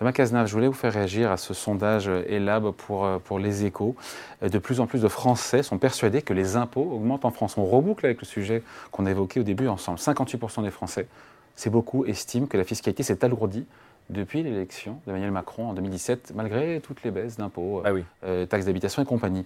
Thomas 0.00 0.12
Cazenave, 0.12 0.46
je 0.46 0.54
voulais 0.54 0.66
vous 0.66 0.72
faire 0.72 0.94
réagir 0.94 1.30
à 1.30 1.36
ce 1.36 1.52
sondage 1.52 2.08
ELAB 2.08 2.70
pour, 2.70 3.06
pour 3.22 3.38
les 3.38 3.66
échos. 3.66 3.94
De 4.40 4.56
plus 4.56 4.80
en 4.80 4.86
plus 4.86 5.02
de 5.02 5.08
Français 5.08 5.62
sont 5.62 5.76
persuadés 5.76 6.22
que 6.22 6.32
les 6.32 6.56
impôts 6.56 6.90
augmentent 6.90 7.26
en 7.26 7.30
France. 7.30 7.58
On 7.58 7.66
reboucle 7.66 8.06
avec 8.06 8.18
le 8.18 8.26
sujet 8.26 8.62
qu'on 8.92 9.04
a 9.04 9.10
évoqué 9.10 9.40
au 9.40 9.42
début 9.42 9.68
ensemble. 9.68 9.98
58% 9.98 10.62
des 10.62 10.70
Français, 10.70 11.06
c'est 11.54 11.68
beaucoup, 11.68 12.06
estiment 12.06 12.46
que 12.46 12.56
la 12.56 12.64
fiscalité 12.64 13.02
s'est 13.02 13.22
alourdie 13.26 13.66
depuis 14.08 14.42
l'élection 14.42 14.98
d'Emmanuel 15.06 15.32
Macron 15.32 15.68
en 15.68 15.74
2017, 15.74 16.32
malgré 16.34 16.80
toutes 16.80 17.02
les 17.02 17.10
baisses 17.10 17.36
d'impôts, 17.36 17.82
ah 17.84 17.92
oui. 17.92 18.02
euh, 18.24 18.46
taxes 18.46 18.64
d'habitation 18.64 19.02
et 19.02 19.04
compagnie. 19.04 19.44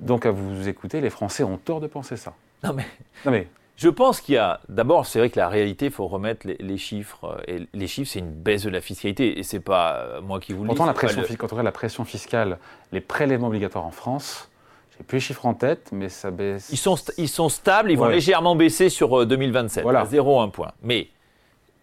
Donc 0.00 0.26
à 0.26 0.32
vous 0.32 0.66
écouter, 0.66 1.00
les 1.00 1.10
Français 1.10 1.44
ont 1.44 1.58
tort 1.58 1.80
de 1.80 1.86
penser 1.86 2.16
ça. 2.16 2.34
Non 2.64 2.72
mais, 2.72 2.86
non 3.24 3.30
mais 3.30 3.46
je 3.76 3.88
pense 3.90 4.20
qu'il 4.20 4.36
y 4.36 4.38
a. 4.38 4.60
D'abord, 4.68 5.04
c'est 5.04 5.18
vrai 5.18 5.28
que 5.28 5.38
la 5.38 5.48
réalité, 5.48 5.86
il 5.86 5.92
faut 5.92 6.06
remettre 6.06 6.46
les, 6.46 6.78
chiffres. 6.78 7.42
Et 7.46 7.66
les 7.74 7.86
chiffres, 7.86 8.10
c'est 8.10 8.20
une 8.20 8.32
baisse 8.32 8.62
de 8.62 8.70
la 8.70 8.80
fiscalité. 8.80 9.38
Et 9.38 9.42
c'est 9.42 9.60
pas 9.60 9.96
euh, 9.96 10.20
moi 10.22 10.40
qui 10.40 10.54
vous 10.54 10.62
le 10.62 10.68
dis. 10.68 10.74
Pourtant, 10.74 10.86
la 10.86 10.94
pression, 10.94 11.22
quand 11.38 11.46
on 11.46 11.50
regarde 11.50 11.66
la 11.66 11.72
pression 11.72 12.04
fiscale, 12.04 12.58
les 12.92 13.02
prélèvements 13.02 13.48
obligatoires 13.48 13.84
en 13.84 13.90
France, 13.90 14.48
j'ai 14.96 15.04
plus 15.04 15.16
les 15.16 15.20
chiffres 15.20 15.44
en 15.44 15.52
tête, 15.52 15.90
mais 15.92 16.08
ça 16.08 16.30
baisse. 16.30 16.68
Ils 16.72 16.78
sont, 16.78 16.96
ils 17.18 17.28
sont 17.28 17.50
stables, 17.50 17.90
ils 17.90 17.98
vont 17.98 18.08
légèrement 18.08 18.56
baisser 18.56 18.88
sur 18.88 19.26
2027, 19.26 19.80
euh, 19.80 19.82
voilà. 19.82 20.00
à 20.00 20.04
0,1 20.04 20.50
point. 20.50 20.72
Mais 20.82 21.08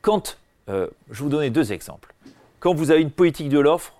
quand. 0.02 0.38
Euh, 0.70 0.88
je 1.12 1.20
vais 1.20 1.23
vous 1.23 1.30
donner 1.30 1.50
deux 1.50 1.73
exemples. 1.73 2.14
Quand 2.62 2.73
vous 2.73 2.90
avez 2.90 3.02
une 3.02 3.12
politique 3.12 3.50
de 3.50 3.60
l'offre 3.60 3.94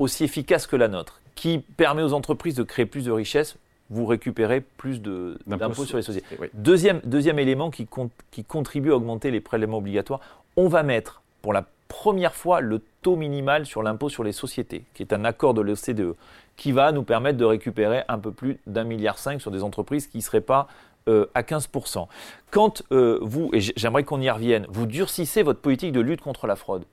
aussi 0.00 0.24
efficace 0.24 0.66
que 0.66 0.74
la 0.74 0.88
nôtre, 0.88 1.20
qui 1.36 1.58
permet 1.58 2.02
aux 2.02 2.12
entreprises 2.12 2.56
de 2.56 2.64
créer 2.64 2.86
plus 2.86 3.04
de 3.04 3.12
richesses, 3.12 3.56
vous 3.90 4.06
récupérez 4.06 4.60
plus 4.60 5.00
d'impôts 5.00 5.84
sur 5.84 5.96
les 5.96 6.02
sociétés. 6.02 6.26
Deuxième, 6.54 7.00
deuxième 7.04 7.38
élément 7.38 7.70
qui, 7.70 7.86
qui 8.30 8.44
contribue 8.44 8.92
à 8.92 8.96
augmenter 8.96 9.30
les 9.30 9.40
prélèvements 9.40 9.78
obligatoires, 9.78 10.20
on 10.56 10.68
va 10.68 10.82
mettre 10.82 11.22
pour 11.42 11.52
la 11.52 11.64
première 11.88 12.34
fois 12.34 12.60
le 12.60 12.82
taux 13.02 13.16
minimal 13.16 13.66
sur 13.66 13.82
l'impôt 13.82 14.08
sur 14.08 14.24
les 14.24 14.32
sociétés, 14.32 14.84
qui 14.94 15.02
est 15.02 15.12
un 15.12 15.24
accord 15.24 15.54
de 15.54 15.62
l'OCDE, 15.62 16.14
qui 16.56 16.72
va 16.72 16.92
nous 16.92 17.02
permettre 17.02 17.38
de 17.38 17.44
récupérer 17.44 18.02
un 18.08 18.18
peu 18.18 18.32
plus 18.32 18.58
d'un 18.66 18.84
milliard 18.84 19.18
cinq 19.18 19.40
sur 19.40 19.50
des 19.50 19.62
entreprises 19.62 20.06
qui 20.06 20.18
ne 20.18 20.22
seraient 20.22 20.40
pas 20.40 20.68
euh, 21.08 21.26
à 21.34 21.42
15%. 21.42 22.06
Quand 22.50 22.82
euh, 22.92 23.18
vous, 23.22 23.50
et 23.54 23.60
j'aimerais 23.60 24.04
qu'on 24.04 24.20
y 24.20 24.28
revienne, 24.28 24.66
vous 24.68 24.86
durcissez 24.86 25.42
votre 25.42 25.60
politique 25.60 25.92
de 25.92 26.00
lutte 26.00 26.20
contre 26.20 26.46
la 26.46 26.56
fraude, 26.56 26.84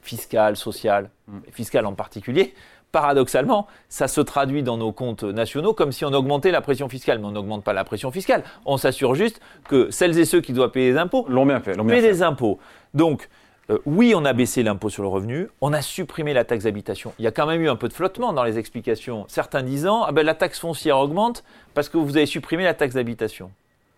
fiscale, 0.00 0.56
sociale, 0.56 1.10
mm. 1.26 1.38
fiscale 1.52 1.84
en 1.84 1.94
particulier, 1.94 2.54
paradoxalement, 2.92 3.66
ça 3.88 4.08
se 4.08 4.20
traduit 4.20 4.62
dans 4.62 4.76
nos 4.76 4.92
comptes 4.92 5.24
nationaux 5.24 5.72
comme 5.72 5.92
si 5.92 6.04
on 6.04 6.12
augmentait 6.12 6.50
la 6.50 6.60
pression 6.60 6.88
fiscale. 6.88 7.18
Mais 7.18 7.26
on 7.26 7.32
n'augmente 7.32 7.64
pas 7.64 7.72
la 7.72 7.84
pression 7.84 8.10
fiscale. 8.10 8.44
On 8.64 8.76
s'assure 8.76 9.14
juste 9.14 9.40
que 9.68 9.90
celles 9.90 10.18
et 10.18 10.24
ceux 10.24 10.40
qui 10.40 10.52
doivent 10.52 10.70
payer 10.70 10.92
des 10.92 10.98
impôts 10.98 11.26
l'ont 11.28 11.46
bien 11.46 11.60
fait. 11.60 11.76
paient 11.76 12.02
des 12.02 12.22
impôts. 12.22 12.58
Donc, 12.94 13.28
euh, 13.70 13.78
oui, 13.84 14.14
on 14.16 14.24
a 14.24 14.32
baissé 14.32 14.62
l'impôt 14.62 14.88
sur 14.88 15.02
le 15.02 15.08
revenu, 15.08 15.48
on 15.60 15.74
a 15.74 15.82
supprimé 15.82 16.32
la 16.32 16.44
taxe 16.44 16.64
d'habitation. 16.64 17.12
Il 17.18 17.24
y 17.24 17.28
a 17.28 17.32
quand 17.32 17.46
même 17.46 17.60
eu 17.60 17.68
un 17.68 17.76
peu 17.76 17.88
de 17.88 17.92
flottement 17.92 18.32
dans 18.32 18.44
les 18.44 18.58
explications. 18.58 19.26
Certains 19.28 19.62
disant 19.62 20.04
ah 20.04 20.12
ben, 20.12 20.24
la 20.24 20.34
taxe 20.34 20.58
foncière 20.58 20.98
augmente 20.98 21.44
parce 21.74 21.90
que 21.90 21.98
vous 21.98 22.16
avez 22.16 22.26
supprimé 22.26 22.64
la 22.64 22.72
taxe 22.72 22.94
d'habitation. 22.94 23.50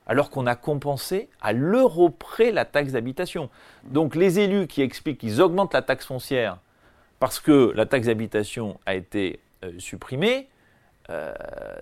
Alors 0.08 0.30
qu'on 0.30 0.46
a 0.48 0.56
compensé 0.56 1.28
à 1.40 1.52
l'euro 1.52 2.10
près 2.10 2.50
la 2.50 2.64
taxe 2.64 2.92
d'habitation. 2.92 3.48
Donc 3.84 4.16
les 4.16 4.40
élus 4.40 4.66
qui 4.66 4.82
expliquent 4.82 5.18
qu'ils 5.18 5.40
augmentent 5.40 5.74
la 5.74 5.82
taxe 5.82 6.04
foncière 6.04 6.56
parce 7.20 7.38
que 7.38 7.72
la 7.76 7.86
taxe 7.86 8.06
d'habitation 8.06 8.80
a 8.86 8.96
été 8.96 9.38
euh, 9.62 9.70
supprimée, 9.78 10.48
euh, 11.10 11.32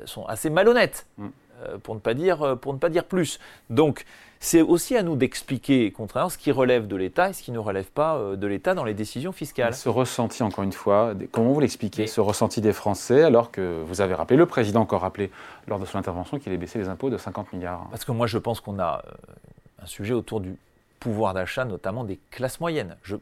sont 0.04 0.26
assez 0.26 0.50
malhonnêtes, 0.50 1.06
mm. 1.16 1.28
euh, 1.62 1.78
pour, 1.78 1.94
ne 1.94 2.00
pas 2.00 2.12
dire, 2.12 2.58
pour 2.60 2.74
ne 2.74 2.78
pas 2.78 2.90
dire 2.90 3.04
plus. 3.04 3.38
Donc, 3.70 4.04
c'est 4.40 4.62
aussi 4.62 4.96
à 4.96 5.02
nous 5.02 5.16
d'expliquer, 5.16 5.92
contrairement, 5.92 6.28
ce 6.28 6.38
qui 6.38 6.50
relève 6.52 6.86
de 6.86 6.96
l'État 6.96 7.30
et 7.30 7.32
ce 7.32 7.42
qui 7.42 7.52
ne 7.52 7.58
relève 7.58 7.86
pas 7.86 8.20
de 8.36 8.46
l'État 8.46 8.74
dans 8.74 8.84
les 8.84 8.94
décisions 8.94 9.32
fiscales. 9.32 9.74
Ce 9.74 9.88
ressenti, 9.88 10.44
encore 10.44 10.62
une 10.62 10.72
fois, 10.72 11.12
comment 11.32 11.52
vous 11.52 11.58
l'expliquez, 11.58 12.06
ce 12.06 12.20
ressenti 12.20 12.60
des 12.60 12.72
Français, 12.72 13.22
alors 13.24 13.50
que 13.50 13.82
vous 13.84 14.00
avez 14.00 14.14
rappelé, 14.14 14.36
le 14.36 14.46
président 14.46 14.82
encore 14.82 15.00
rappelé 15.00 15.32
lors 15.66 15.80
de 15.80 15.84
son 15.84 15.98
intervention 15.98 16.38
qu'il 16.38 16.52
ait 16.52 16.56
baissé 16.56 16.78
les 16.78 16.88
impôts 16.88 17.10
de 17.10 17.18
50 17.18 17.52
milliards 17.52 17.88
Parce 17.90 18.04
que 18.04 18.12
moi, 18.12 18.28
je 18.28 18.38
pense 18.38 18.60
qu'on 18.60 18.78
a 18.78 19.02
un 19.82 19.86
sujet 19.86 20.14
autour 20.14 20.40
du 20.40 20.56
pouvoir 21.00 21.34
d'achat, 21.34 21.64
notamment 21.64 22.04
des 22.04 22.20
classes 22.30 22.60
moyennes. 22.60 22.96
Je, 23.02 23.16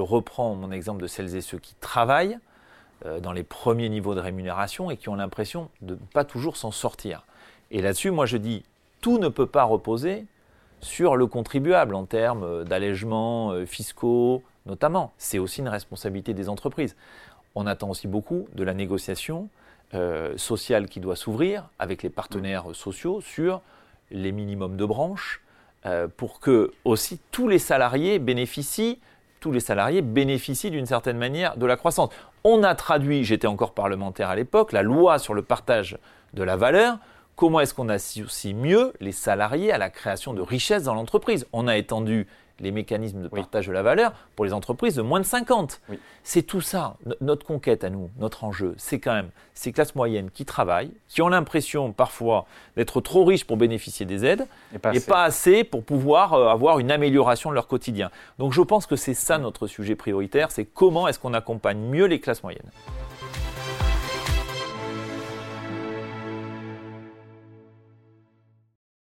reprends 0.00 0.54
mon 0.54 0.72
exemple 0.72 1.02
de 1.02 1.06
celles 1.06 1.34
et 1.36 1.40
ceux 1.40 1.58
qui 1.58 1.74
travaillent 1.80 2.38
euh, 3.06 3.18
dans 3.18 3.32
les 3.32 3.44
premiers 3.44 3.88
niveaux 3.88 4.14
de 4.14 4.20
rémunération 4.20 4.90
et 4.90 4.98
qui 4.98 5.08
ont 5.08 5.14
l'impression 5.14 5.70
de 5.80 5.94
ne 5.94 6.00
pas 6.12 6.24
toujours 6.24 6.58
s'en 6.58 6.70
sortir. 6.70 7.24
Et 7.70 7.80
là-dessus, 7.80 8.10
moi 8.10 8.26
je 8.26 8.36
dis, 8.36 8.62
tout 9.00 9.18
ne 9.18 9.28
peut 9.28 9.46
pas 9.46 9.64
reposer 9.64 10.26
sur 10.80 11.16
le 11.16 11.26
contribuable 11.26 11.94
en 11.94 12.04
termes 12.04 12.42
euh, 12.42 12.64
d'allègements 12.64 13.52
euh, 13.52 13.64
fiscaux, 13.64 14.42
notamment. 14.66 15.12
C'est 15.16 15.38
aussi 15.38 15.60
une 15.60 15.68
responsabilité 15.68 16.34
des 16.34 16.50
entreprises. 16.50 16.94
On 17.54 17.66
attend 17.66 17.88
aussi 17.88 18.06
beaucoup 18.06 18.48
de 18.54 18.62
la 18.62 18.74
négociation 18.74 19.48
sociale 20.36 20.86
qui 20.86 21.00
doit 21.00 21.16
s'ouvrir 21.16 21.68
avec 21.80 22.04
les 22.04 22.10
partenaires 22.10 22.66
sociaux 22.74 23.20
sur 23.20 23.60
les 24.12 24.30
minimums 24.30 24.76
de 24.76 24.84
branches, 24.84 25.42
pour 26.16 26.38
que 26.38 26.70
aussi 26.84 27.18
tous 27.32 27.48
les 27.48 27.58
salariés 27.58 28.20
bénéficient, 28.20 29.00
tous 29.40 29.52
les 29.52 29.60
salariés 29.60 30.02
bénéficient 30.02 30.70
d'une 30.70 30.86
certaine 30.86 31.18
manière 31.18 31.56
de 31.56 31.66
la 31.66 31.76
croissance. 31.76 32.10
On 32.44 32.62
a 32.62 32.74
traduit, 32.74 33.24
j'étais 33.24 33.46
encore 33.46 33.74
parlementaire 33.74 34.28
à 34.28 34.36
l'époque, 34.36 34.72
la 34.72 34.82
loi 34.82 35.18
sur 35.18 35.34
le 35.34 35.42
partage 35.42 35.98
de 36.34 36.42
la 36.42 36.56
valeur. 36.56 36.98
Comment 37.40 37.60
est-ce 37.60 37.72
qu'on 37.72 37.88
associe 37.88 38.54
mieux 38.54 38.92
les 39.00 39.12
salariés 39.12 39.72
à 39.72 39.78
la 39.78 39.88
création 39.88 40.34
de 40.34 40.42
richesses 40.42 40.82
dans 40.82 40.92
l'entreprise? 40.92 41.46
On 41.54 41.68
a 41.68 41.78
étendu 41.78 42.26
les 42.58 42.70
mécanismes 42.70 43.22
de 43.22 43.28
partage 43.28 43.66
de 43.66 43.72
la 43.72 43.82
valeur 43.82 44.12
pour 44.36 44.44
les 44.44 44.52
entreprises 44.52 44.96
de 44.96 45.00
moins 45.00 45.20
de 45.20 45.24
50. 45.24 45.80
C'est 46.22 46.42
tout 46.42 46.60
ça. 46.60 46.98
notre 47.22 47.46
conquête 47.46 47.82
à 47.82 47.88
nous, 47.88 48.10
notre 48.18 48.44
enjeu, 48.44 48.74
c'est 48.76 48.98
quand 48.98 49.14
même 49.14 49.30
ces 49.54 49.72
classes 49.72 49.94
moyennes 49.94 50.30
qui 50.30 50.44
travaillent, 50.44 50.92
qui 51.08 51.22
ont 51.22 51.30
l'impression 51.30 51.92
parfois 51.92 52.44
d'être 52.76 53.00
trop 53.00 53.24
riches 53.24 53.46
pour 53.46 53.56
bénéficier 53.56 54.04
des 54.04 54.26
aides 54.26 54.46
et 54.74 55.00
pas, 55.00 55.24
assez. 55.24 55.64
pour 55.64 55.82
pouvoir 55.82 56.34
euh, 56.34 56.48
avoir 56.48 56.78
une 56.78 56.90
amélioration 56.90 57.48
de 57.48 57.54
leur 57.54 57.68
quotidien. 57.68 58.10
Donc 58.38 58.52
je 58.52 58.60
pense 58.60 58.84
que 58.84 58.96
c'est 58.96 59.14
ça 59.14 59.38
notre 59.38 59.66
sujet 59.66 59.94
prioritaire, 59.94 60.50
c'est 60.50 60.66
comment 60.66 61.08
est-ce 61.08 61.18
qu'on 61.18 61.32
accompagne 61.32 61.78
mieux 61.78 62.04
les 62.04 62.20
classes 62.20 62.42
moyennes. 62.42 62.70